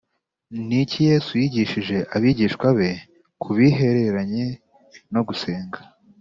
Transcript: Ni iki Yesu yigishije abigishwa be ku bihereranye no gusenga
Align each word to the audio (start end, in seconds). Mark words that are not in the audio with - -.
Ni 0.67 0.77
iki 0.83 0.99
Yesu 1.09 1.31
yigishije 1.41 1.97
abigishwa 2.15 2.67
be 2.77 2.89
ku 3.41 3.49
bihereranye 3.57 4.45
no 5.13 5.21
gusenga 5.27 5.77